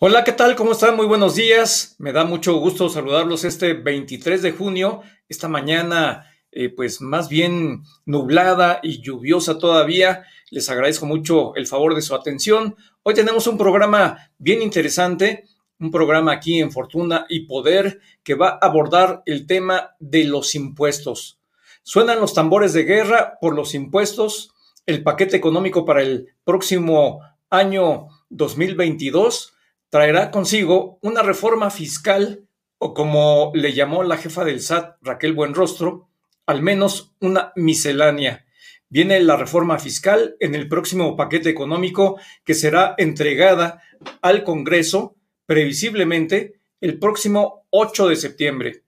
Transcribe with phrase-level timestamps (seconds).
[0.00, 0.54] Hola, ¿qué tal?
[0.54, 0.94] ¿Cómo están?
[0.94, 1.96] Muy buenos días.
[1.98, 7.82] Me da mucho gusto saludarlos este 23 de junio, esta mañana eh, pues más bien
[8.06, 10.22] nublada y lluviosa todavía.
[10.52, 12.76] Les agradezco mucho el favor de su atención.
[13.02, 15.46] Hoy tenemos un programa bien interesante,
[15.80, 20.54] un programa aquí en Fortuna y Poder que va a abordar el tema de los
[20.54, 21.40] impuestos.
[21.82, 24.54] Suenan los tambores de guerra por los impuestos,
[24.86, 27.18] el paquete económico para el próximo
[27.50, 29.54] año 2022
[29.90, 32.46] traerá consigo una reforma fiscal
[32.78, 36.08] o como le llamó la jefa del SAT, Raquel Buenrostro,
[36.46, 38.46] al menos una miscelánea.
[38.88, 43.82] Viene la reforma fiscal en el próximo paquete económico que será entregada
[44.22, 48.84] al Congreso previsiblemente el próximo 8 de septiembre.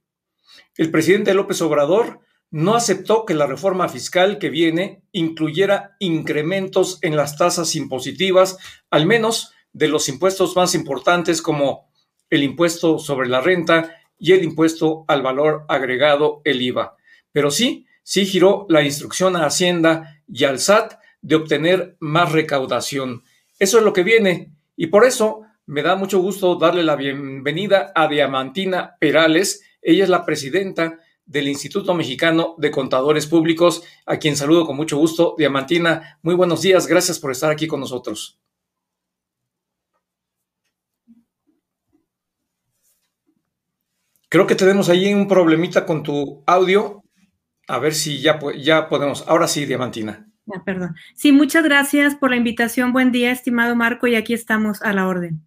[0.76, 7.16] El presidente López Obrador no aceptó que la reforma fiscal que viene incluyera incrementos en
[7.16, 8.58] las tasas impositivas,
[8.90, 11.90] al menos de los impuestos más importantes como
[12.28, 16.96] el impuesto sobre la renta y el impuesto al valor agregado, el IVA.
[17.32, 23.24] Pero sí, sí giró la instrucción a Hacienda y al SAT de obtener más recaudación.
[23.58, 27.92] Eso es lo que viene y por eso me da mucho gusto darle la bienvenida
[27.94, 29.62] a Diamantina Perales.
[29.82, 34.96] Ella es la presidenta del Instituto Mexicano de Contadores Públicos, a quien saludo con mucho
[34.96, 35.36] gusto.
[35.38, 38.40] Diamantina, muy buenos días, gracias por estar aquí con nosotros.
[44.30, 47.02] Creo que tenemos ahí un problemita con tu audio.
[47.66, 49.24] A ver si ya, ya podemos.
[49.26, 50.30] Ahora sí, Diamantina.
[50.64, 50.94] perdón.
[51.16, 52.92] Sí, muchas gracias por la invitación.
[52.92, 55.44] Buen día, estimado Marco, y aquí estamos a la orden.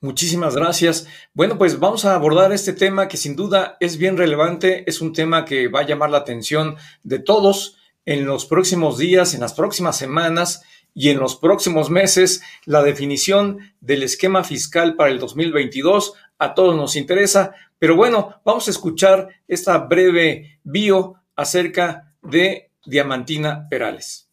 [0.00, 1.06] Muchísimas gracias.
[1.34, 5.12] Bueno, pues vamos a abordar este tema que sin duda es bien relevante, es un
[5.12, 9.52] tema que va a llamar la atención de todos en los próximos días, en las
[9.52, 10.62] próximas semanas
[10.96, 12.42] y en los próximos meses.
[12.64, 18.66] La definición del esquema fiscal para el 2022 a todos nos interesa, pero bueno, vamos
[18.66, 24.28] a escuchar esta breve bio acerca de Diamantina Perales.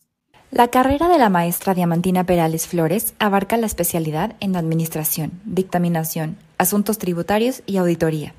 [0.52, 6.98] La carrera de la maestra Diamantina Perales Flores abarca la especialidad en administración, dictaminación, asuntos
[6.98, 8.34] tributarios y auditoría.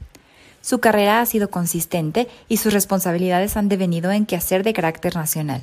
[0.61, 5.63] Su carrera ha sido consistente y sus responsabilidades han devenido en quehacer de carácter nacional.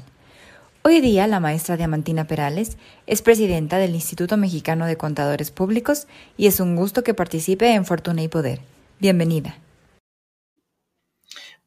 [0.83, 2.75] Hoy día la maestra Diamantina Perales
[3.05, 7.85] es presidenta del Instituto Mexicano de Contadores Públicos y es un gusto que participe en
[7.85, 8.61] Fortuna y Poder.
[8.99, 9.59] Bienvenida.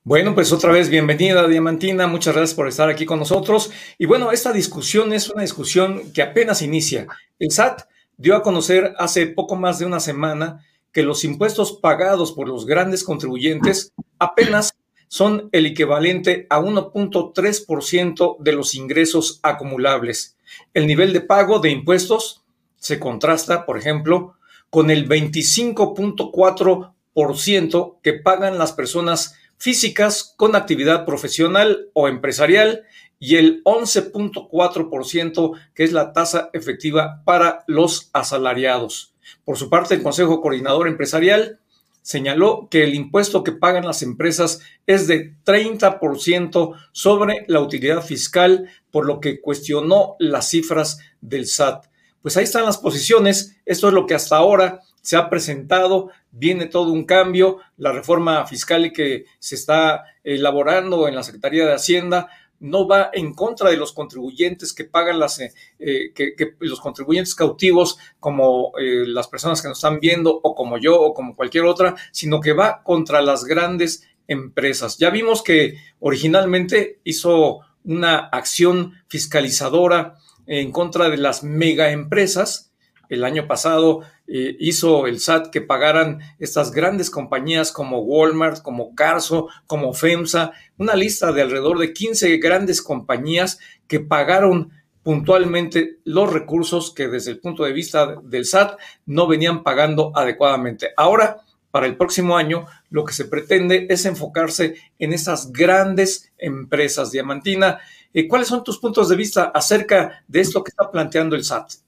[0.03, 3.71] Bueno, pues otra vez bienvenida Diamantina, muchas gracias por estar aquí con nosotros.
[3.99, 7.07] Y bueno, esta discusión es una discusión que apenas inicia.
[7.39, 7.83] El SAT
[8.17, 12.67] dio a conocer hace poco más de una semana que los impuestos pagados por los
[12.67, 14.75] grandes contribuyentes apenas
[15.09, 20.37] son el equivalente a 1.3% de los ingresos acumulables.
[20.73, 22.45] El nivel de pago de impuestos
[22.77, 24.37] se contrasta, por ejemplo,
[24.71, 32.83] con el 25.4% que pagan las personas físicas con actividad profesional o empresarial
[33.19, 39.15] y el 11.4% que es la tasa efectiva para los asalariados.
[39.45, 41.61] Por su parte, el Consejo Coordinador Empresarial
[42.05, 48.69] señaló que el impuesto que pagan las empresas es de 30% sobre la utilidad fiscal,
[48.91, 51.87] por lo que cuestionó las cifras del SAT.
[52.21, 56.67] Pues ahí están las posiciones, esto es lo que hasta ahora se ha presentado, viene
[56.67, 62.29] todo un cambio, la reforma fiscal que se está elaborando en la Secretaría de Hacienda
[62.61, 67.35] no va en contra de los contribuyentes que pagan las, eh, eh, que, los contribuyentes
[67.35, 71.65] cautivos como eh, las personas que nos están viendo o como yo o como cualquier
[71.65, 74.99] otra, sino que va contra las grandes empresas.
[74.99, 80.17] Ya vimos que originalmente hizo una acción fiscalizadora
[80.47, 82.73] en contra de las mega empresas.
[83.09, 88.95] El año pasado eh, hizo el SAT que pagaran estas grandes compañías como Walmart, como
[88.95, 94.73] Carso, como FEMSA, una lista de alrededor de 15 grandes compañías que pagaron
[95.03, 100.91] puntualmente los recursos que desde el punto de vista del SAT no venían pagando adecuadamente.
[100.97, 107.11] Ahora, para el próximo año, lo que se pretende es enfocarse en esas grandes empresas.
[107.11, 107.81] Diamantina,
[108.13, 111.84] eh, ¿cuáles son tus puntos de vista acerca de esto que está planteando el SAT?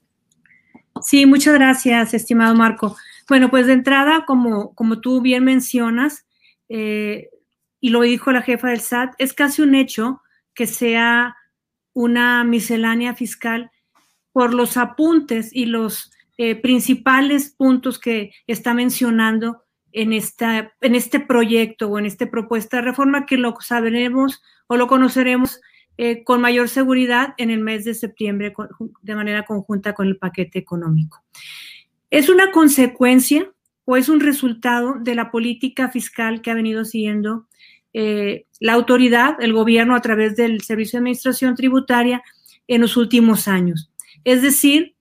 [1.03, 2.95] Sí, muchas gracias, estimado Marco.
[3.27, 6.25] Bueno, pues de entrada, como, como tú bien mencionas,
[6.69, 7.29] eh,
[7.79, 10.21] y lo dijo la jefa del SAT, es casi un hecho
[10.53, 11.35] que sea
[11.93, 13.71] una miscelánea fiscal
[14.31, 21.19] por los apuntes y los eh, principales puntos que está mencionando en, esta, en este
[21.19, 25.59] proyecto o en esta propuesta de reforma que lo sabremos o lo conoceremos
[25.97, 28.53] eh, con mayor seguridad en el mes de septiembre
[29.01, 31.23] de manera conjunta con el paquete económico.
[32.09, 33.51] Es una consecuencia
[33.85, 37.47] o es un resultado de la política fiscal que ha venido siguiendo
[37.93, 42.21] eh, la autoridad, el gobierno a través del Servicio de Administración Tributaria
[42.67, 43.89] en los últimos años.
[44.23, 44.95] Es decir,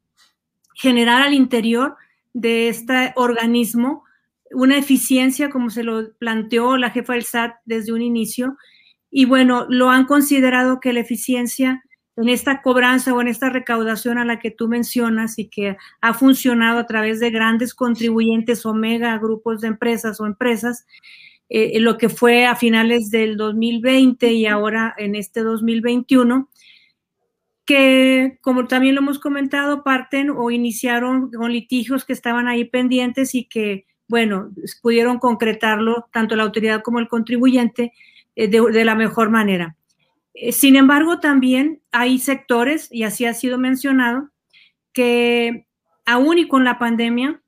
[0.75, 1.97] generar al interior
[2.33, 4.05] de este organismo
[4.53, 8.57] una eficiencia como se lo planteó la jefa del SAT desde un inicio.
[9.19, 11.83] Y bueno, lo han considerado que la eficiencia
[12.17, 16.13] en esta cobranza o en esta recaudación a la que tú mencionas y que ha
[16.13, 20.87] funcionado a través de grandes contribuyentes o mega grupos de empresas o empresas,
[21.49, 26.51] eh, lo que fue a finales del 2020 y ahora en este 2021,
[27.65, 33.35] que como también lo hemos comentado, parten o iniciaron con litigios que estaban ahí pendientes
[33.35, 34.51] y que, bueno,
[34.83, 37.95] pudieron concretarlo tanto la autoridad como el contribuyente
[38.37, 39.77] eh, de la mejor manera.
[40.35, 44.31] Eh, sin embargo, también hay sectores, y así ha sido mencionado,
[44.93, 45.67] que
[46.05, 47.43] aún y con la pandemia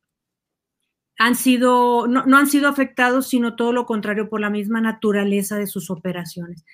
[1.19, 5.67] han sido, no, han sido afectados, sino todo lo contrario, por la misma naturaleza de
[5.67, 6.64] sus operaciones.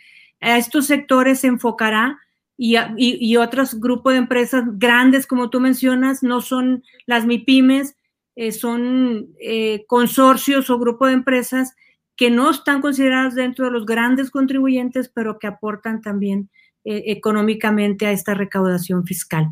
[0.40, 2.18] A estos sectores se enfocará
[2.56, 7.96] y, y, otros grupos de empresas grandes, como tú mencionas, no son las MIPIMES,
[8.36, 9.34] eh, son
[9.88, 11.74] consorcios o grupos de empresas
[12.16, 16.50] que no están consideradas dentro de los grandes contribuyentes, pero que aportan también
[16.84, 19.48] eh, económicamente a esta recaudación fiscal.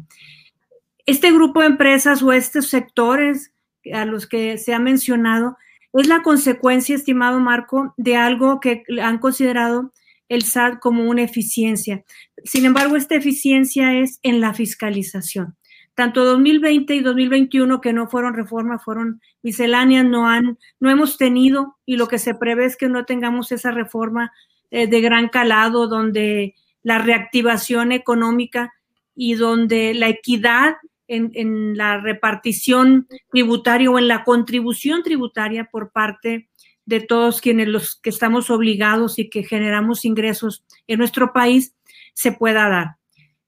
[1.07, 3.53] Este grupo de empresas o estos sectores
[3.93, 5.57] a los que se ha mencionado
[5.93, 9.93] es la consecuencia, estimado Marco, de algo que han considerado
[10.29, 12.05] el SAT como una eficiencia.
[12.45, 15.57] Sin embargo, esta eficiencia es en la fiscalización
[15.95, 21.77] tanto 2020 y 2021 que no fueron reformas, fueron misceláneas, no han, no hemos tenido
[21.85, 24.33] y lo que se prevé es que no tengamos esa reforma
[24.71, 28.73] eh, de gran calado donde la reactivación económica
[29.15, 30.77] y donde la equidad
[31.09, 36.49] en, en, la repartición tributaria o en la contribución tributaria por parte
[36.87, 41.75] de todos quienes los que estamos obligados y que generamos ingresos en nuestro país
[42.15, 42.97] se pueda dar.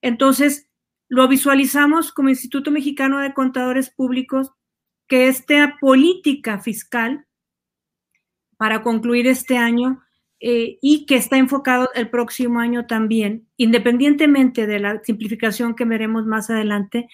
[0.03, 0.69] Entonces,
[1.09, 4.53] lo visualizamos como Instituto Mexicano de Contadores Públicos
[5.07, 7.27] que esta política fiscal
[8.57, 10.03] para concluir este año
[10.41, 16.27] eh, y que está enfocado el próximo año también, independientemente de la simplificación que veremos
[16.27, 17.09] más adelante,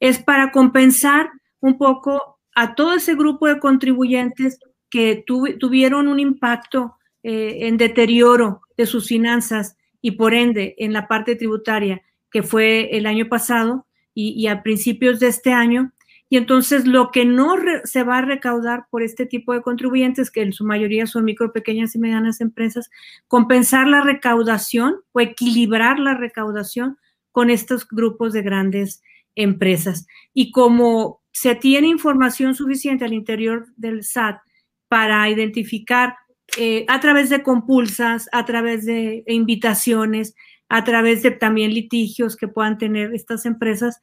[0.00, 1.30] es para compensar
[1.60, 4.58] un poco a todo ese grupo de contribuyentes
[4.90, 11.08] que tuvieron un impacto eh, en deterioro de sus finanzas y por ende en la
[11.08, 12.02] parte tributaria
[12.34, 15.92] que fue el año pasado y, a principios de este año.
[16.28, 17.54] Y entonces lo que no
[17.84, 21.52] se va a recaudar por este tipo de contribuyentes, que en su mayoría son micro,
[21.52, 22.90] pequeñas y medianas empresas,
[23.28, 26.98] compensar la recaudación o equilibrar la recaudación
[27.30, 29.00] con estos grupos de grandes
[29.36, 30.04] empresas.
[30.32, 34.40] Y como se tiene información suficiente al interior del SAT
[34.88, 36.16] para identificar
[36.58, 40.34] eh, a través de compulsas, a través de invitaciones,
[40.74, 44.00] a través de también litigios que puedan tener estas empresas,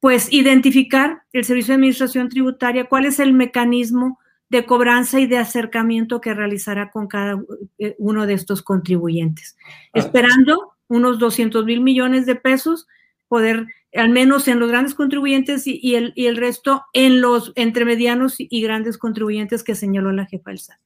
[0.00, 4.18] pues identificar el Servicio de Administración Tributaria, cuál es el mecanismo
[4.48, 7.40] de cobranza y de acercamiento que realizará con cada
[7.78, 9.56] eh, uno de estos contribuyentes,
[9.94, 10.00] ah.
[10.00, 12.88] esperando unos 200 mil millones de pesos,
[13.28, 17.84] poder, al menos en los grandes contribuyentes y, el, y el resto en los entre
[17.84, 20.80] medianos y grandes contribuyentes que señaló la jefa del SAT.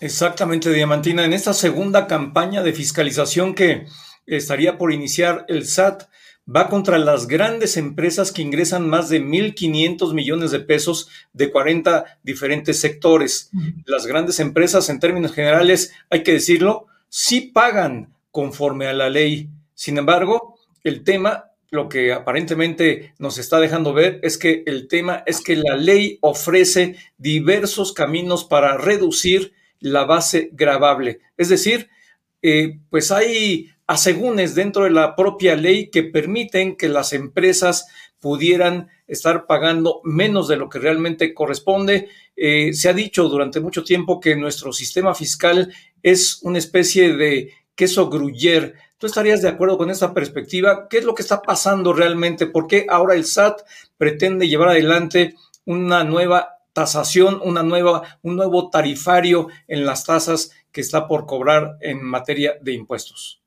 [0.00, 1.24] Exactamente, Diamantina.
[1.24, 3.88] En esta segunda campaña de fiscalización que
[4.36, 6.04] estaría por iniciar el SAT
[6.48, 12.18] va contra las grandes empresas que ingresan más de 1.500 millones de pesos de 40
[12.22, 13.50] diferentes sectores.
[13.84, 19.50] Las grandes empresas, en términos generales, hay que decirlo, sí pagan conforme a la ley.
[19.74, 25.22] Sin embargo, el tema, lo que aparentemente nos está dejando ver es que el tema
[25.26, 31.20] es que la ley ofrece diversos caminos para reducir la base gravable.
[31.36, 31.90] Es decir,
[32.40, 37.88] eh, pues hay asegúnes dentro de la propia ley que permiten que las empresas
[38.20, 42.08] pudieran estar pagando menos de lo que realmente corresponde.
[42.36, 47.54] Eh, se ha dicho durante mucho tiempo que nuestro sistema fiscal es una especie de
[47.74, 48.74] queso gruyer.
[48.98, 50.86] ¿Tú estarías de acuerdo con esta perspectiva?
[50.90, 52.46] ¿Qué es lo que está pasando realmente?
[52.46, 53.62] ¿Por qué ahora el SAT
[53.96, 60.82] pretende llevar adelante una nueva tasación, una nueva, un nuevo tarifario en las tasas que
[60.82, 63.40] está por cobrar en materia de impuestos?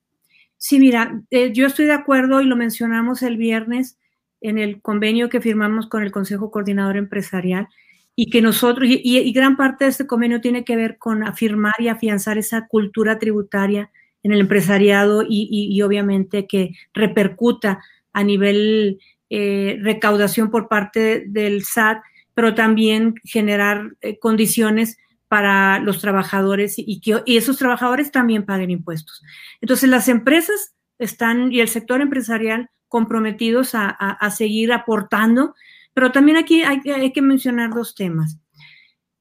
[0.63, 3.97] Sí, mira, eh, yo estoy de acuerdo y lo mencionamos el viernes
[4.41, 7.67] en el convenio que firmamos con el Consejo Coordinador Empresarial
[8.15, 11.87] y que nosotros, y, gran parte de este convenio tiene que ver con afirmar y
[11.87, 13.89] afianzar esa cultura tributaria
[14.21, 17.81] en el empresariado y, obviamente que repercuta
[18.13, 18.99] a nivel
[19.31, 22.03] eh, recaudación por parte del SAT
[22.35, 24.99] pero también generar eh, condiciones
[25.31, 29.23] para los trabajadores y que esos trabajadores también paguen impuestos.
[29.61, 35.55] Entonces, las empresas están y el sector empresarial comprometidos a, seguir aportando,
[35.93, 38.39] pero también aquí hay, que mencionar dos temas.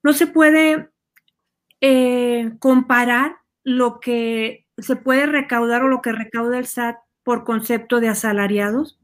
[0.02, 0.90] No se puede
[1.80, 8.00] eh, comparar lo que se puede recaudar o lo que recauda el SAT por concepto
[8.00, 8.98] de asalariados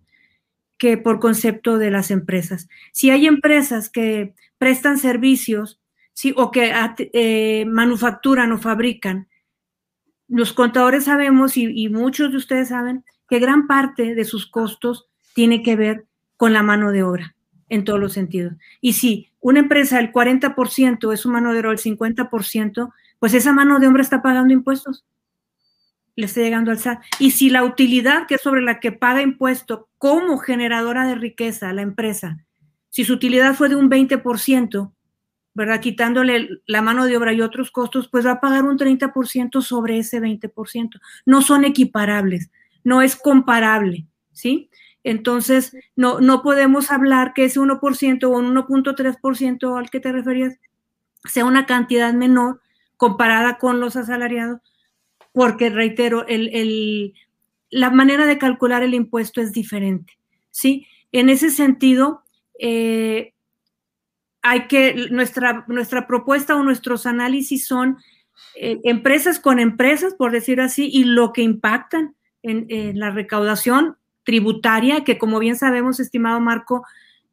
[0.76, 2.68] que por concepto de las empresas.
[2.90, 5.80] Si hay empresas que prestan servicios
[6.16, 6.72] sí, o que
[7.12, 9.28] eh, manufacturan o fabrican,
[10.28, 15.62] los contadores sabemos y, muchos de ustedes saben que gran parte de sus costos tiene
[15.62, 16.06] que ver
[16.38, 17.36] con la mano de obra
[17.68, 18.54] en todos los sentidos.
[18.80, 23.52] Y si una empresa el 40% es su mano de obra, el 50%, pues esa
[23.52, 25.04] mano de obra está pagando impuestos.
[26.16, 27.02] Le está llegando al SAT.
[27.18, 31.74] Y si la utilidad que es sobre la que paga impuesto como generadora de riqueza
[31.74, 32.38] la empresa,
[32.88, 34.95] si su utilidad fue de un 20%,
[35.56, 35.80] ¿verdad?
[35.80, 39.98] Quitándole la mano de obra y otros costos, pues va a pagar un 30% sobre
[39.98, 41.00] ese 20%.
[41.24, 42.50] No son equiparables,
[42.84, 44.68] no es comparable, ¿sí?
[45.02, 50.58] Entonces, no, no podemos hablar que ese 1% o un 1.3% al que te referías
[51.24, 52.60] sea una cantidad menor
[52.98, 54.60] comparada con los asalariados,
[55.32, 57.14] porque, reitero, el,
[57.70, 60.18] la manera de calcular el impuesto es diferente,
[60.50, 60.86] ¿sí?
[61.12, 62.24] En ese sentido,
[62.58, 63.32] eh,
[64.46, 67.98] hay que, nuestra, nuestra propuesta o nuestros análisis son
[68.54, 75.02] eh, empresas con empresas, por decir así, y lo que impactan en, la recaudación tributaria,
[75.02, 76.84] que como bien sabemos, estimado Marco,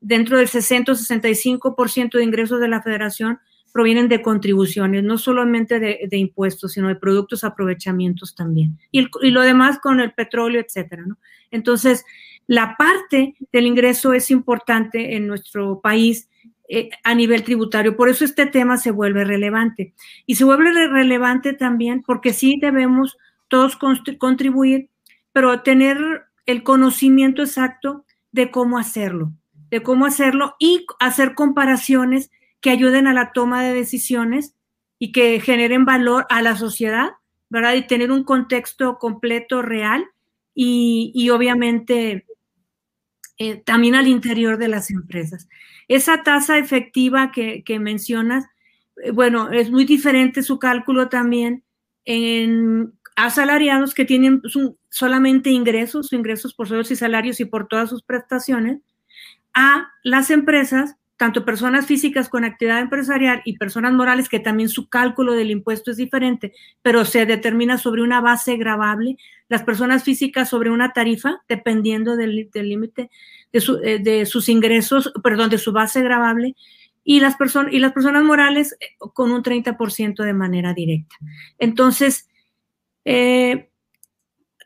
[0.02, 3.40] dentro del 60-65% de ingresos de la federación
[3.72, 8.78] provienen de contribuciones, no solamente de, impuestos, sino de productos, aprovechamientos también.
[8.92, 11.18] Y, y, lo demás con el petróleo, etcétera, ¿no?
[11.52, 12.06] Entonces,
[12.48, 16.28] la parte del ingreso es importante en nuestro país
[16.70, 17.98] eh, a nivel tributario.
[17.98, 19.94] Por eso este tema se vuelve relevante.
[20.26, 23.18] Y se vuelve relevante también porque sí debemos
[23.50, 23.78] todos
[24.18, 24.90] contribuir,
[25.32, 25.98] pero tener
[26.46, 29.34] el conocimiento exacto de cómo hacerlo,
[29.70, 34.56] de cómo hacerlo y hacer comparaciones que ayuden a la toma de decisiones
[34.98, 37.12] y que generen valor a la sociedad,
[37.50, 37.74] ¿verdad?
[37.76, 40.06] Y tener un contexto completo, real
[40.56, 42.26] y obviamente
[43.44, 45.50] eh, también al interior de las empresas.
[45.90, 48.46] Esa tasa efectiva que, mencionas,
[49.04, 51.62] eh, bueno, es muy diferente su cálculo también
[52.06, 54.42] en asalariados que tienen
[54.90, 58.80] solamente ingresos, ingresos por sueldos y salarios y por todas sus prestaciones,
[59.54, 64.90] a las empresas tanto personas físicas con actividad empresarial y personas morales, que también su
[64.90, 69.18] cálculo del impuesto es diferente, pero se determina sobre una base gravable,
[69.48, 73.10] las personas físicas sobre una tarifa, dependiendo del límite
[73.52, 76.56] de, eh, de, sus ingresos, perdón, de su base gravable,
[77.04, 81.16] y las, personas y las personas morales eh, con un 30% de manera directa.
[81.60, 82.28] Entonces,
[83.06, 83.70] eh,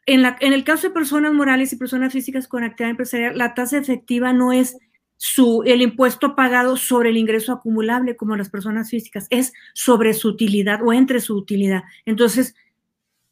[0.06, 3.54] en, la, en el caso de personas morales y personas físicas con actividad empresarial, la
[3.54, 4.77] tasa efectiva no es
[5.17, 10.29] su, el impuesto pagado sobre el ingreso acumulable como las personas físicas, es sobre su
[10.29, 11.83] utilidad o entre su utilidad.
[12.05, 12.55] Entonces,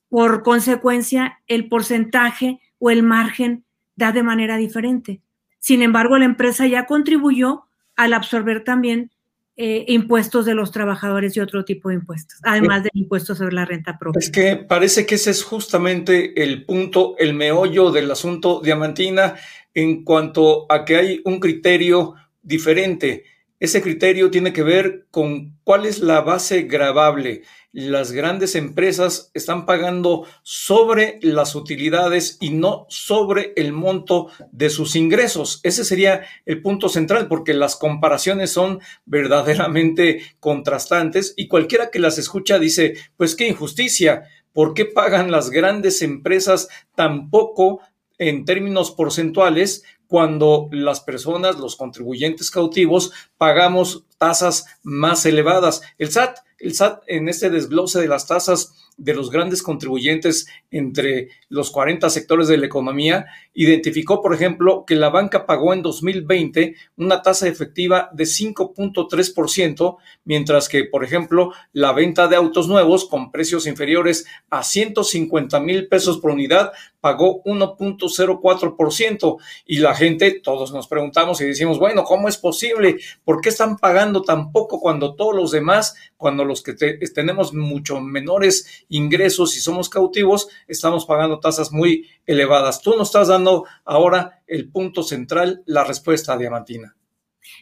[0.10, 3.64] por consecuencia, el porcentaje o el margen
[3.96, 5.22] da de manera diferente.
[5.60, 7.66] Sin embargo, la empresa ya contribuyó
[7.96, 9.12] al absorber también
[9.58, 13.64] eh, impuestos de los trabajadores y otro tipo de impuestos, además del impuesto sobre la
[13.64, 14.20] renta propia.
[14.20, 19.36] Es que parece que ese es justamente el punto, el meollo del asunto diamantina
[19.76, 23.26] en cuanto a que hay un criterio diferente.
[23.60, 27.44] Ese criterio tiene que ver con cuál es la base gravable
[27.76, 34.96] las grandes empresas están pagando sobre las utilidades y no sobre el monto de sus
[34.96, 35.60] ingresos.
[35.62, 42.18] Ese sería el punto central porque las comparaciones son verdaderamente contrastantes y cualquiera que las
[42.18, 47.82] escucha dice, pues qué injusticia, ¿por qué pagan las grandes empresas tan poco
[48.18, 55.82] en términos porcentuales cuando las personas, los contribuyentes cautivos, pagamos tasas más elevadas.
[55.98, 61.30] El SAT el SAT en este desglose de las tasas de los grandes contribuyentes entre
[61.50, 66.76] los 40 sectores de la economía, identificó, por ejemplo, que la banca pagó en 2020
[66.96, 73.32] una tasa efectiva de 5.3%, mientras que, por ejemplo, la venta de autos nuevos con
[73.32, 76.72] precios inferiores a 150 mil pesos por unidad
[77.06, 82.98] pagó 1.04% y la gente, todos nos preguntamos y decimos, bueno, ¿cómo es posible?
[83.24, 88.02] ¿Por qué están pagando tan poco cuando todos los demás, cuando los que tenemos mucho
[88.02, 92.82] menores ingresos y somos cautivos, estamos pagando tasas muy elevadas?
[92.82, 96.96] Tú nos estás dando ahora el punto central, la respuesta diamantina.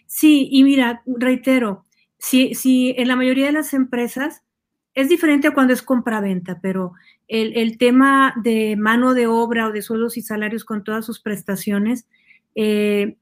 [0.05, 1.83] Sí, y mira, reitero,
[2.17, 4.41] si, si en la mayoría de las empresas
[4.95, 6.93] es diferente cuando es compra-venta, pero
[7.27, 12.07] el, tema de mano de obra o de sueldos y salarios con todas sus prestaciones
[12.55, 13.17] eh,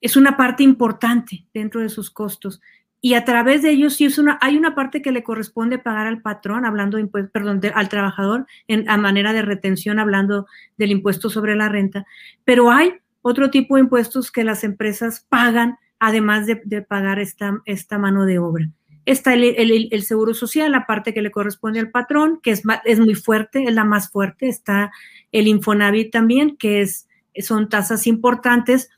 [0.00, 2.60] es una parte importante dentro de sus costos.
[3.00, 6.06] Y a través de ellos sí es una, hay una parte que le corresponde pagar
[6.06, 10.46] al patrón, hablando de perdón, al trabajador en, a manera de retención, hablando
[10.78, 12.06] del impuesto sobre la renta,
[12.44, 18.26] pero hay otro tipo de impuestos que las empresas pagan además de, pagar esta mano
[18.26, 18.68] de obra.
[19.06, 23.14] Está el, seguro social, la parte que le corresponde al patrón, que es, es muy
[23.14, 24.48] fuerte, es la más fuerte.
[24.48, 24.92] Está
[25.30, 27.08] el Infonavit también, que es,
[27.40, 28.90] son tasas importantes.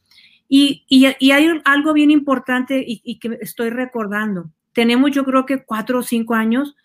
[0.48, 0.84] Y,
[1.32, 4.50] hay algo bien importante y, y, que estoy recordando.
[4.72, 6.76] Tenemos yo creo que cuatro o cinco años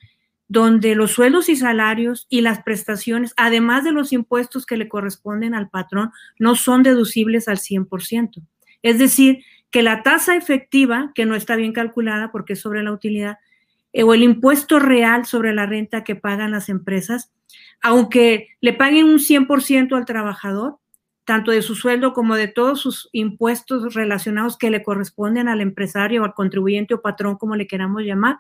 [0.52, 5.54] donde los sueldos y salarios y las prestaciones, además de los impuestos que le corresponden
[5.54, 8.44] al patrón, no son deducibles al 100%.
[8.82, 12.92] Es decir, que la tasa efectiva, que no está bien calculada porque es sobre la
[12.92, 13.40] utilidad,
[13.94, 17.32] eh, o el impuesto real sobre la renta que pagan las empresas,
[17.82, 20.78] aunque le paguen un 100% al trabajador,
[21.26, 26.24] tanto de su sueldo como de todos sus impuestos relacionados que le corresponden al empresario,
[26.24, 28.40] al contribuyente o patrón, como le queramos llamar,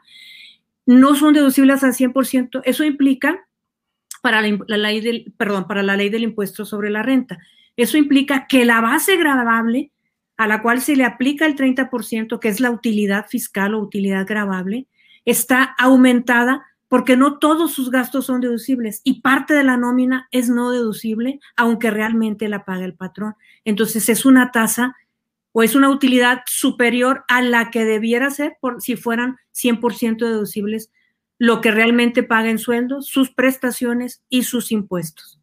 [0.85, 2.61] no son deducibles al 100%.
[2.65, 3.47] Eso implica
[4.21, 7.39] para la, ley del, perdón, para la ley del impuesto sobre la renta.
[7.77, 9.91] Eso implica que la base gravable
[10.41, 14.25] a la cual se le aplica el 30%, que es la utilidad fiscal o utilidad
[14.25, 14.88] gravable,
[15.24, 20.50] está aumentada porque no todos sus gastos son deducibles y parte de la nómina es
[20.50, 23.36] no deducible, aunque realmente la paga el patrón.
[23.65, 24.95] Entonces es una tasa
[25.51, 30.89] o es una utilidad superior a la que debiera ser por, si fueran 100% deducibles
[31.38, 35.39] lo que realmente paga en sueldos, sus prestaciones y sus impuestos.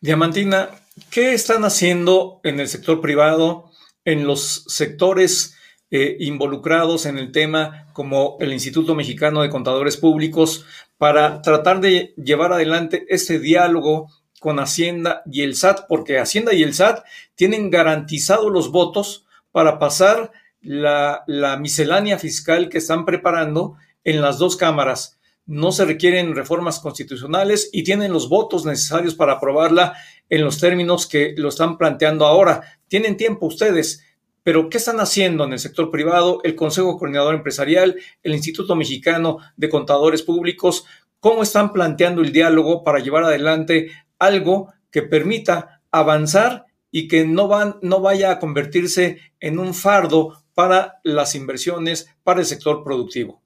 [0.00, 0.70] Diamantina,
[1.10, 3.75] ¿qué están haciendo en el sector privado
[4.06, 5.54] en los sectores
[5.90, 10.64] eh, involucrados en el tema, como el Instituto Mexicano de Contadores Públicos,
[10.96, 14.08] para tratar de llevar adelante este diálogo
[14.40, 17.04] con Hacienda y el SAT, porque Hacienda y el SAT
[17.34, 24.38] tienen garantizados los votos para pasar la, la miscelánea fiscal que están preparando en las
[24.38, 25.15] dos cámaras
[25.46, 29.94] no se requieren reformas constitucionales y tienen los votos necesarios para aprobarla
[30.28, 32.62] en los términos que lo están planteando ahora.
[32.88, 34.04] Tienen tiempo ustedes,
[34.42, 39.38] pero ¿qué están haciendo en el sector privado, el Consejo Coordinador Empresarial, el Instituto Mexicano
[39.56, 40.84] de Contadores Públicos?
[41.20, 47.46] ¿Cómo están planteando el diálogo para llevar adelante algo que permita avanzar y que no,
[47.48, 53.45] van, no vaya a convertirse en un fardo para las inversiones, para el sector productivo?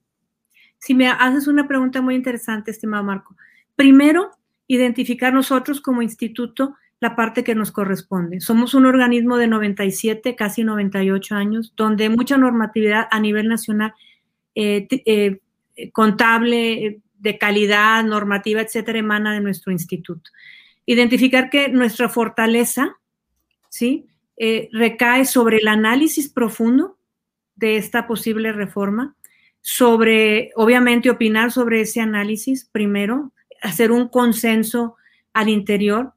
[0.81, 3.37] Si me haces una pregunta muy interesante, estimado Marco.
[3.77, 4.31] Primero,
[4.67, 8.41] identificar nosotros como instituto la parte que nos corresponde.
[8.41, 13.95] Somos un organismo de 97, casi 98 años, donde mucha normatividad a nivel nacional,
[14.55, 15.41] eh, eh,
[15.93, 20.31] contable, de calidad, normativa, etcétera, emana de nuestro instituto.
[20.87, 22.97] Identificar que nuestra fortaleza,
[23.69, 24.07] ¿sí?
[24.37, 26.99] Eh, recae sobre el análisis profundo
[27.57, 29.15] de esta posible reforma,
[29.61, 34.97] sobre, obviamente, opinar sobre ese análisis primero, hacer un consenso
[35.33, 36.13] al interior,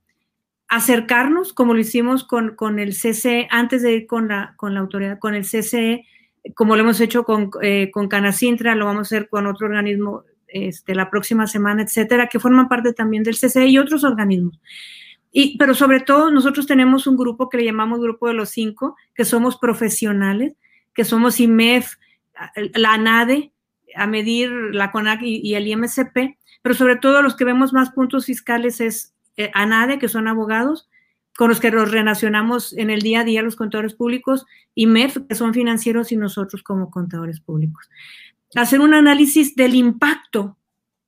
[0.68, 4.80] acercarnos, como lo hicimos con, con el CCE, antes de ir con la, con la
[4.80, 6.06] autoridad, con el CCE,
[6.56, 10.24] como lo hemos hecho con, eh, con Canacintra, lo vamos a hacer con otro organismo
[10.48, 14.60] este, la próxima semana, etcétera, que forman parte también del CCE y otros organismos.
[15.32, 18.96] Y, pero sobre todo, nosotros tenemos un grupo que le llamamos Grupo de los Cinco,
[19.16, 20.56] que somos profesionales,
[20.94, 21.96] que somos IMEF,
[22.56, 23.54] la ANADE,
[23.96, 28.26] a medir la CONAC y, el IMCP, pero sobre todo los que vemos más puntos
[28.26, 30.90] fiscales es eh, ANADE, que son abogados,
[31.36, 35.18] con los que nos relacionamos en el día a día los contadores públicos, y MEF,
[35.28, 37.90] que son financieros, y nosotros como contadores públicos.
[38.56, 40.58] Hacer un análisis del impacto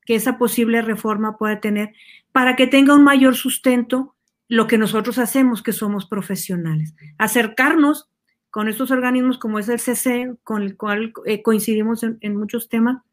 [0.06, 1.94] que esa posible reforma puede tener
[2.32, 4.16] para que tenga un mayor sustento
[4.48, 6.96] lo que nosotros hacemos, que somos profesionales.
[7.18, 8.10] Acercarnos
[8.56, 13.04] con estos organismos como es el CC, con el cual eh, coincidimos en, muchos temas,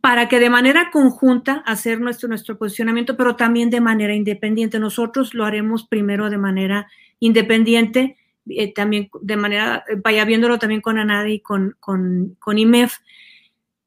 [0.00, 4.78] para que de manera conjunta hacer nuestro, nuestro posicionamiento, pero también de manera independiente.
[4.78, 6.86] Nosotros lo haremos primero de manera
[7.18, 8.16] independiente,
[8.50, 12.98] eh, también de manera, vaya viéndolo también con ANADI y con, con, con IMEF,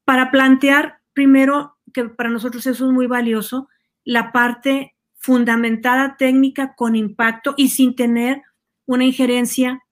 [0.04, 3.70] para plantear primero, que para nosotros eso es muy valioso,
[4.04, 8.42] la parte fundamentada técnica con impacto y sin tener
[8.84, 9.82] una injerencia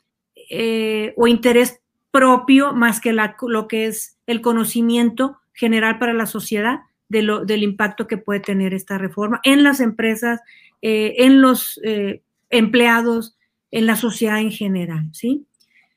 [0.51, 1.81] eh, o interés
[2.11, 7.63] propio más que lo que es el conocimiento general para la sociedad de lo, del
[7.63, 10.41] impacto que puede tener esta reforma en las empresas,
[10.83, 13.37] eh, en los eh, empleados,
[13.71, 15.47] en la sociedad en general, ¿sí?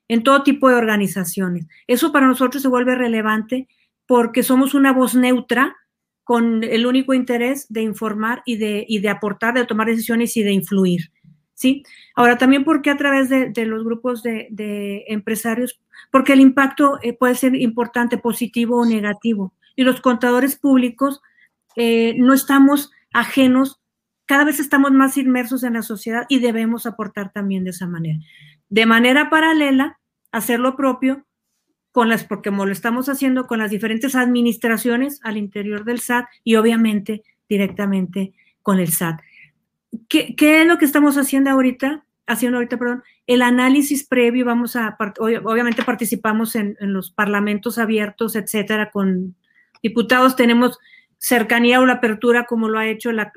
[0.08, 1.68] en todo tipo de organizaciones.
[1.88, 3.68] Eso para nosotros se vuelve relevante
[4.08, 5.76] porque somos una voz neutra
[6.24, 10.44] con el único interés de informar y de, y de aportar, de tomar decisiones y
[10.44, 11.12] de influir.
[11.60, 11.84] ¿Sí?
[12.15, 17.36] Ahora, también porque a través de, los grupos de, empresarios, porque el impacto eh, puede
[17.36, 19.54] ser importante, positivo o negativo.
[19.76, 21.22] Y los contadores públicos
[21.76, 23.82] eh, no estamos ajenos,
[24.26, 28.19] cada vez estamos más inmersos en la sociedad y debemos aportar también de esa manera.
[28.69, 30.00] De manera paralela,
[30.32, 31.26] hacer lo propio
[31.91, 36.28] con las, porque como lo estamos haciendo con las diferentes administraciones al interior del SAT
[36.45, 39.19] y obviamente directamente con el SAT.
[40.08, 42.06] ¿Qué, es lo que estamos haciendo ahorita?
[42.28, 48.91] Haciendo ahorita, perdón, el análisis previo, vamos a, obviamente participamos en, los parlamentos abiertos, etcétera,
[48.91, 49.36] con
[49.82, 50.78] diputados, tenemos
[51.17, 53.32] cercanía o la apertura como lo ha hecho la,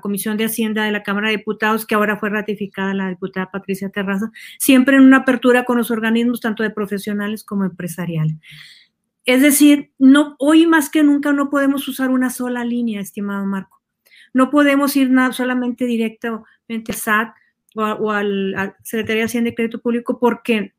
[0.00, 3.90] Comisión de Hacienda de la Cámara de Diputados, que ahora fue ratificada la diputada Patricia
[3.90, 8.36] Terraza, siempre en una apertura con los organismos tanto de profesionales como empresariales.
[9.24, 13.81] Es decir, no, hoy más que nunca no podemos usar una sola línea, estimado Marco.
[14.32, 17.34] No podemos ir nada, solamente directamente al SAT
[17.74, 20.72] o, a, la Secretaría de Hacienda y Crédito Público porque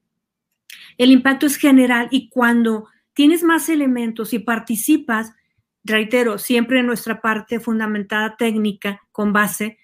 [0.98, 5.34] el impacto es general y cuando tienes más elementos y participas,
[5.84, 9.78] reitero, siempre en nuestra parte fundamentada técnica con base,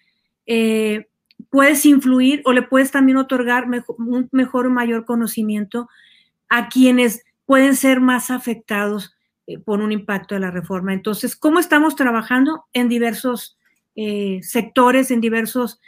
[0.46, 1.10] eh,
[1.50, 5.88] puedes influir o le puedes también otorgar un mejor o mayor conocimiento
[6.50, 9.16] a quienes pueden ser más afectados
[9.48, 10.94] eh, por un impacto de la reforma.
[10.94, 13.59] Entonces, ¿cómo estamos trabajando en diversos
[13.96, 15.80] eh, sectores, en diversos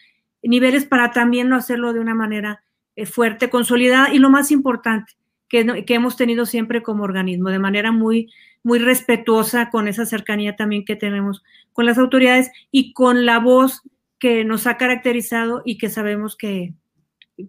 [0.43, 2.63] niveles para también no hacerlo de una manera
[3.05, 5.13] fuerte, consolidada y lo más importante,
[5.47, 8.29] que, que hemos tenido siempre como organismo, de manera muy
[8.63, 13.81] muy respetuosa con esa cercanía también que tenemos con las autoridades y con la voz
[14.19, 16.73] que nos ha caracterizado y que sabemos que,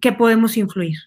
[0.01, 0.97] que podemos influir.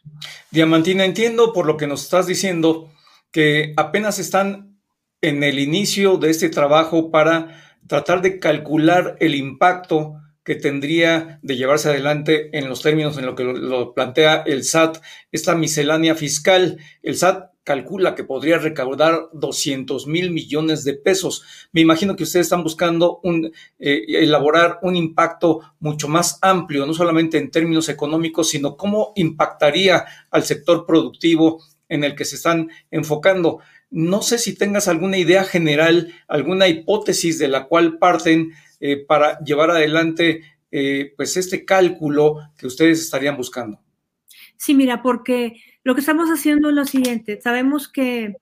[0.51, 2.93] Diamantina, entiendo por lo que nos estás diciendo
[3.33, 4.79] que apenas están
[5.21, 11.57] en el inicio de este trabajo para tratar de calcular el impacto que tendría de
[11.57, 14.99] llevarse adelante en los términos en lo que lo, plantea el SAT,
[15.33, 16.79] esta miscelánea fiscal.
[17.03, 21.43] El SAT calcula que podría recaudar 200 mil millones de pesos.
[21.73, 26.95] Me imagino que ustedes están buscando un, eh, elaborar un impacto mucho más amplio, no
[26.95, 32.71] solamente en términos económicos, sino cómo impactaría al sector productivo en el que se están
[32.93, 33.59] enfocando.
[33.91, 39.39] No sé si tengas alguna idea general, alguna hipótesis de la cual parten eh, para
[39.41, 43.81] llevar adelante eh, pues este cálculo que ustedes estarían buscando.
[44.57, 47.41] Sí, mira, porque lo que estamos haciendo es lo siguiente.
[47.41, 48.37] Sabemos que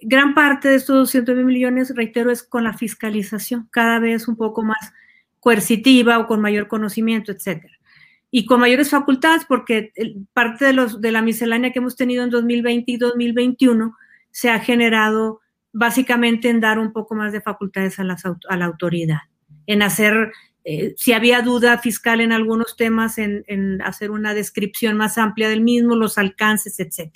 [0.00, 4.36] gran parte de estos 200 mil millones, reitero, es con la fiscalización, cada vez un
[4.36, 4.92] poco más
[5.40, 7.78] coercitiva o con mayor conocimiento, etcétera.
[8.30, 9.92] Y con mayores facultades, porque
[10.34, 13.96] parte de, los, de la miscelánea que hemos tenido en 2020 y 2021
[14.30, 15.40] se ha generado
[15.72, 19.20] básicamente en dar un poco más de facultades a, la autoridad,
[19.66, 20.32] en hacer
[20.70, 25.62] eh, si había duda fiscal en algunos temas, en, hacer una descripción más amplia del
[25.62, 27.10] mismo, los alcances, etc.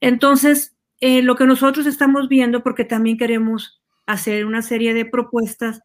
[0.00, 5.82] Entonces, eh, lo que nosotros estamos viendo, porque también queremos hacer una serie de propuestas,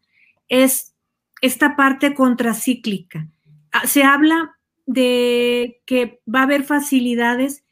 [0.48, 0.94] es
[1.42, 3.28] esta parte contracíclica.
[3.72, 7.64] Ah, se habla de que va a haber facilidades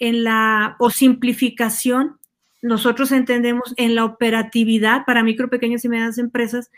[0.00, 2.18] en la o simplificación,
[2.62, 6.70] nosotros entendemos en la operatividad para micro, pequeñas y medianas empresas,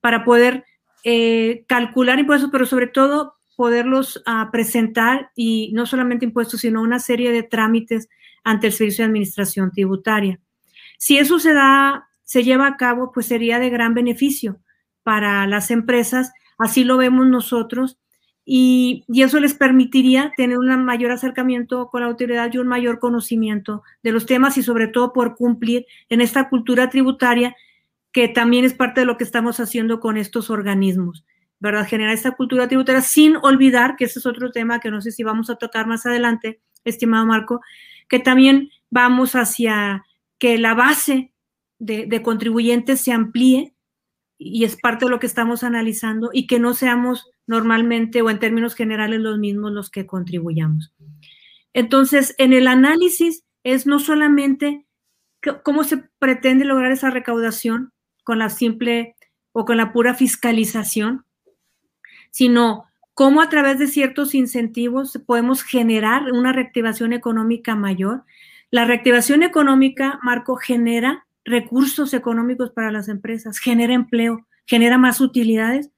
[0.00, 0.64] para poder
[1.04, 6.98] eh, calcular impuestos, pero sobre todo poderlos ah, presentar y no solamente impuestos, sino una
[6.98, 8.08] serie de trámites
[8.42, 10.40] ante el Servicio de Administración Tributaria.
[10.98, 14.58] Si eso se da, se lleva a cabo, pues sería de gran beneficio
[15.02, 17.98] para las empresas, así lo vemos nosotros,
[18.44, 22.98] y, y, eso les permitiría tener un mayor acercamiento con la autoridad y un mayor
[22.98, 27.54] conocimiento de los temas y sobre todo por cumplir en esta cultura tributaria
[28.12, 31.24] que también es parte de lo que estamos haciendo con estos organismos,
[31.60, 31.86] ¿verdad?
[31.86, 35.22] Generar esta cultura tributaria sin olvidar, que ese es otro tema que no sé si
[35.22, 37.60] vamos a tocar más adelante, estimado Marco,
[38.08, 40.04] que también vamos hacia
[40.38, 41.32] que la base
[41.78, 43.74] de, contribuyentes se amplíe
[44.38, 48.38] y es parte de lo que estamos analizando y que no seamos normalmente o en
[48.38, 50.94] términos generales los mismos los que contribuyamos.
[51.74, 54.86] Entonces, en el análisis es no solamente
[55.64, 59.16] cómo se pretende lograr esa recaudación, con la simple
[59.50, 61.24] o con la pura fiscalización,
[62.30, 62.84] sino
[63.14, 68.22] cómo a través de ciertos incentivos podemos generar una reactivación económica mayor.
[68.70, 75.90] La reactivación económica, Marco, genera recursos económicos para las empresas, genera empleo, genera más utilidades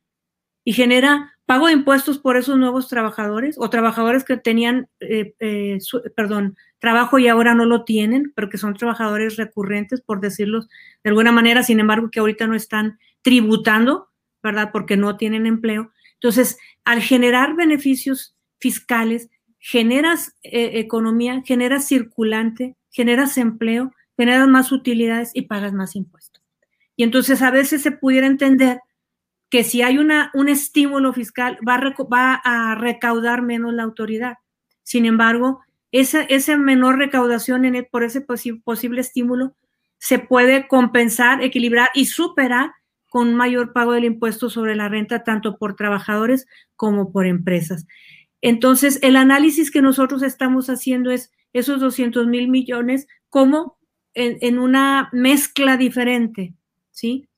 [0.65, 5.77] y genera pago impuestos por esos nuevos trabajadores o trabajadores que tenían, eh, eh,
[6.17, 10.63] perdón, trabajo y ahora no lo tienen, pero que son trabajadores recurrentes, por decirlo
[11.05, 14.09] de alguna manera, sin embargo, que ahorita no están tributando,
[14.43, 14.71] ¿verdad?
[14.73, 15.93] Porque no tienen empleo.
[16.15, 25.33] Entonces, al generar beneficios fiscales, generas eh, economía, generas circulante, generas empleo, generas más utilidades
[25.35, 26.43] y pagas más impuestos.
[26.97, 28.81] Y entonces a veces se pudiera entender
[29.53, 34.39] que si hay una, un estímulo fiscal, va a, va a recaudar menos la autoridad.
[34.83, 35.61] Sin embargo,
[35.91, 39.55] esa, esa menor recaudación en por ese posible estímulo
[39.99, 42.73] se puede compensar, equilibrar y superar
[43.11, 47.87] con mayor pago del impuesto sobre la renta, tanto por trabajadores como por empresas.
[48.41, 53.77] Entonces, el análisis que nosotros estamos haciendo es esos 200 mil millones como
[54.15, 56.55] en, en, una mezcla diferente,
[56.91, 57.29] ¿sí?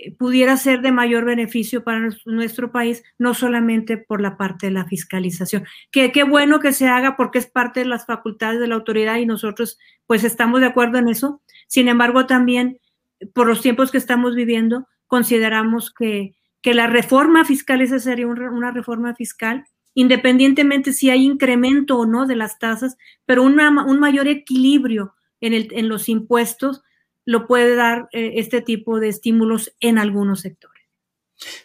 [0.00, 4.72] Eh, pudiera ser de mayor beneficio para nuestro, país, no solamente por la parte de
[4.72, 5.64] la fiscalización.
[5.90, 9.16] Que qué bueno que se haga porque es parte de las facultades de la autoridad
[9.16, 11.42] y nosotros pues estamos de acuerdo en eso.
[11.66, 12.78] Sin embargo, también
[13.34, 18.70] por los tiempos que estamos viviendo, consideramos que, que la reforma fiscal, esa sería una
[18.70, 24.28] reforma fiscal, independientemente si hay incremento o no de las tasas, pero una, un mayor
[24.28, 26.82] equilibrio en, el, en los impuestos
[27.28, 30.82] lo puede dar eh, este tipo de estímulos en algunos sectores.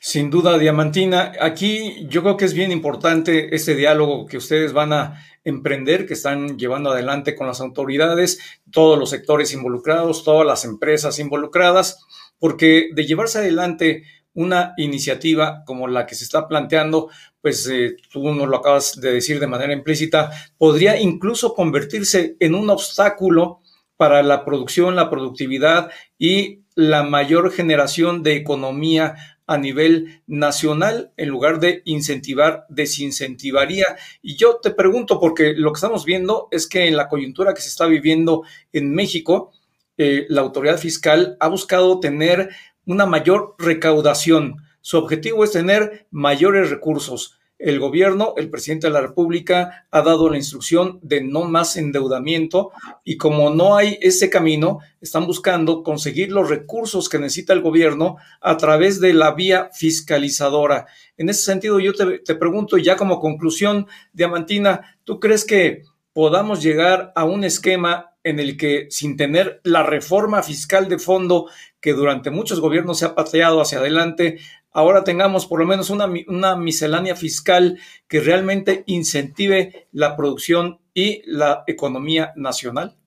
[0.01, 4.91] Sin duda, Diamantina, aquí yo creo que es bien importante ese diálogo que ustedes van
[4.91, 8.39] a emprender, que están llevando adelante con las autoridades,
[8.71, 12.05] todos los sectores involucrados, todas las empresas involucradas,
[12.39, 18.33] porque de llevarse adelante una iniciativa como la que se está planteando, pues eh, tú
[18.33, 23.61] nos lo acabas de decir de manera implícita, podría incluso convertirse en un obstáculo
[24.03, 25.89] para la producción, la productividad
[26.19, 29.15] y la mayor generación de economía
[29.47, 33.95] a nivel nacional en lugar de incentivar, desincentivaría.
[34.21, 37.61] Y yo te pregunto, porque lo que estamos viendo es que en la coyuntura que
[37.61, 39.53] se está viviendo en México,
[39.97, 42.49] eh, la autoridad fiscal ha buscado tener
[42.85, 44.57] una mayor recaudación.
[44.81, 50.29] Su objetivo es tener mayores recursos el gobierno, el presidente de la República ha dado
[50.29, 52.71] la instrucción de no más endeudamiento
[53.05, 58.17] y como no hay ese camino, están buscando conseguir los recursos que necesita el gobierno
[58.41, 60.87] a través de la vía fiscalizadora.
[61.15, 66.61] En ese sentido, yo te, te pregunto ya como conclusión, Diamantina, ¿tú crees que podamos
[66.61, 71.49] llegar a un esquema en el que sin tener la reforma fiscal de fondo
[71.81, 74.39] que durante muchos gobiernos se ha pateado hacia adelante,
[74.73, 81.21] ahora tengamos por lo menos una, una miscelánea fiscal que realmente incentive la producción y
[81.25, 82.97] la economía nacional?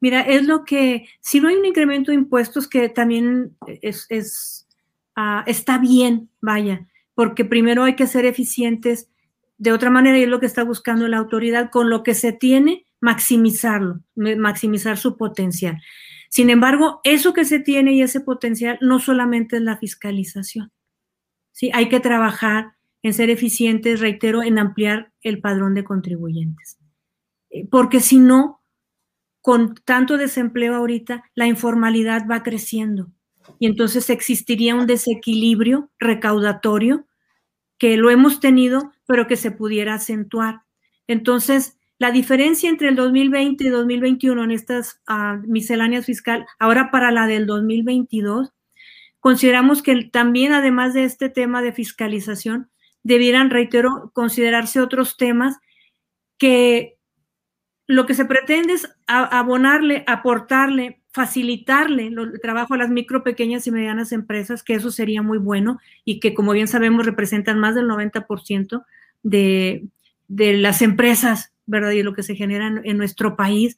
[0.00, 4.66] Mira, es lo que, si no hay un incremento de impuestos, que también es, es
[5.16, 9.10] uh, está bien, vaya, porque primero hay que ser eficientes
[9.58, 12.32] de otra manera y es lo que está buscando la autoridad, con lo que se
[12.32, 15.80] tiene, maximizarlo, maximizar su potencial.
[16.28, 20.70] Sin embargo, eso que se tiene y ese potencial no solamente es la fiscalización.
[21.56, 21.70] ¿Sí?
[21.72, 26.76] Hay que trabajar en ser eficientes, reitero, en ampliar el padrón de contribuyentes.
[27.50, 28.60] Eh, porque si no,
[29.40, 33.10] con tanto desempleo ahorita, la informalidad va creciendo
[33.58, 37.06] y entonces existiría un desequilibrio recaudatorio
[37.78, 40.62] que lo hemos tenido, pero que se pudiera acentuar.
[41.06, 47.10] Entonces, la diferencia entre el 2020 y 2021 en estas uh, misceláneas fiscal, ahora para
[47.12, 48.52] la del 2022,
[49.26, 52.70] Consideramos que también, además de este tema de fiscalización,
[53.02, 55.56] debieran, reitero, considerarse otros temas
[56.38, 56.96] que
[57.88, 63.72] lo que se pretende es abonarle, aportarle, facilitarle el trabajo a las micro, pequeñas y
[63.72, 67.88] medianas empresas, que eso sería muy bueno y que, como bien sabemos, representan más del
[67.88, 68.84] 90%
[69.24, 69.88] de,
[70.28, 71.90] de las empresas, ¿verdad?
[71.90, 73.76] Y lo que se genera en nuestro país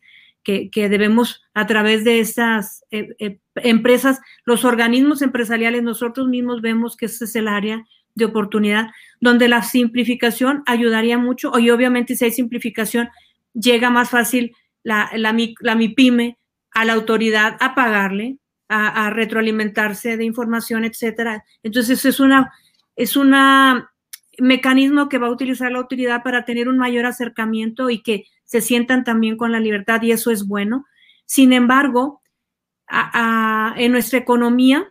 [0.71, 6.97] que, debemos a través de estas eh, eh, empresas, los organismos empresariales, nosotros mismos vemos
[6.97, 7.85] que ese es el área
[8.15, 8.89] de oportunidad
[9.21, 13.11] donde la simplificación ayudaría mucho y obviamente si hay simplificación
[13.53, 16.39] llega más fácil la, la, MIPYME
[16.73, 21.45] a la autoridad a pagarle, a, a retroalimentarse de información, etcétera.
[21.63, 22.53] Entonces es una,
[22.97, 23.91] es una
[24.39, 28.63] mecanismo que va a utilizar la autoridad para tener un mayor acercamiento y que se
[28.63, 30.87] sientan también con la libertad y eso es bueno.
[31.27, 32.23] Sin embargo,
[33.77, 34.91] en nuestra economía,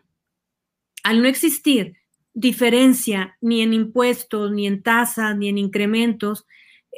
[1.04, 1.98] al no existir
[2.36, 6.46] diferencia ni en impuestos, ni en tasas, ni en incrementos,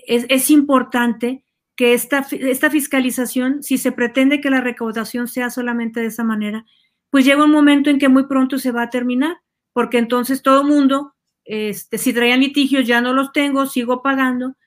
[0.06, 1.46] es, importante
[1.78, 6.66] que esta, esta fiscalización, si se pretende que la recaudación sea solamente de esa manera,
[7.10, 9.38] pues llega un momento en que muy pronto se va a terminar,
[9.72, 14.58] porque entonces todo mundo este, si traían litigios ya no los tengo, sigo pagando,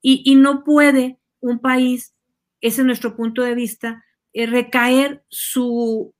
[0.00, 2.14] y no puede un país,
[2.60, 6.14] ese es nuestro punto de vista, eh, recaer su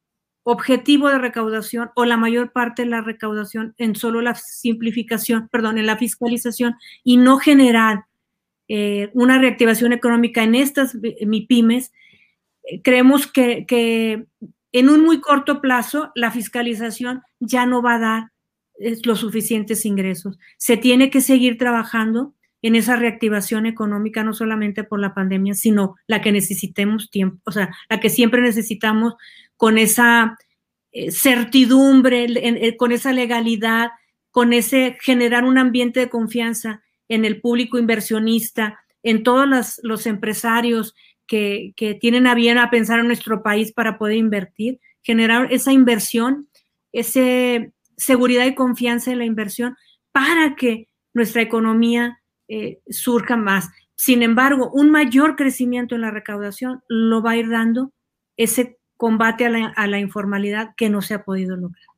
[0.50, 5.76] objetivo de recaudación o la mayor parte de la recaudación en solo la simplificación, perdón,
[5.76, 8.06] en la fiscalización y no generar
[8.68, 11.92] eh, una reactivación económica en estas MIPIMES,
[12.64, 14.26] eh, creemos que, que,
[14.72, 18.32] en un muy corto plazo la fiscalización ya no va a dar
[19.04, 20.38] los suficientes ingresos.
[20.56, 25.96] Se tiene que seguir trabajando en esa reactivación económica, no solamente por la pandemia, sino
[26.06, 29.14] la que necesitemos tiempo, o sea, la que siempre necesitamos
[29.56, 30.36] con esa
[30.92, 33.90] eh, certidumbre, eh, con esa legalidad,
[34.30, 40.94] con ese generar un ambiente de confianza en el público inversionista, en todos los, empresarios
[41.26, 45.72] que, que, tienen a bien a pensar en nuestro país para poder invertir, generar esa
[45.72, 46.48] inversión,
[46.92, 47.20] esa
[47.96, 49.76] seguridad y confianza en la inversión
[50.12, 52.17] para que nuestra economía
[52.48, 53.68] eh, surja más.
[53.94, 57.92] Sin embargo, un mayor crecimiento en la recaudación lo va a ir dando
[58.36, 61.97] ese combate a la, a la informalidad que no se ha podido lograr.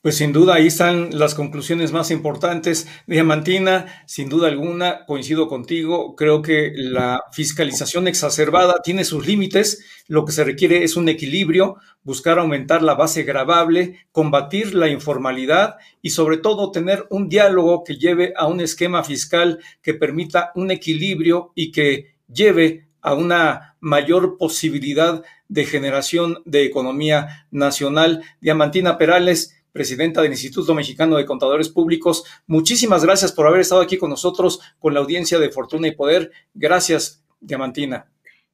[0.00, 2.88] Pues sin duda ahí están las conclusiones más importantes.
[3.06, 10.24] Diamantina, sin duda alguna, coincido contigo, creo que la fiscalización exacerbada tiene sus límites, lo
[10.24, 16.10] que se requiere es un equilibrio, buscar aumentar la base grabable, combatir la informalidad y
[16.10, 21.52] sobre todo tener un diálogo que lleve a un esquema fiscal que permita un equilibrio
[21.54, 28.22] y que lleve a una mayor posibilidad de generación de economía nacional.
[28.40, 32.24] Diamantina Perales, presidenta del Instituto Mexicano de Contadores Públicos.
[32.46, 36.30] Muchísimas gracias por haber estado aquí con nosotros, con la audiencia de Fortuna y Poder.
[36.54, 38.06] Gracias, Diamantina.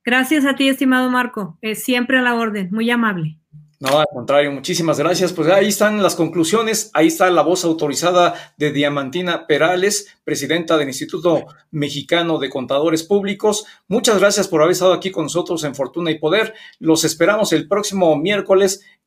[0.04, 1.58] Gracias a ti, estimado Marco.
[1.60, 3.38] Es siempre a la orden, muy amable.
[3.80, 5.32] No, al contrario, muchísimas gracias.
[5.32, 10.88] Pues ahí están las conclusiones, ahí está la voz autorizada de Diamantina Perales, presidenta del
[10.88, 13.66] Instituto Mexicano de Contadores Públicos.
[13.86, 16.54] Muchas gracias por haber estado aquí con nosotros en Fortuna y Poder.
[16.80, 18.84] Los esperamos el próximo miércoles